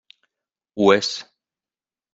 [0.79, 1.13] Ho és.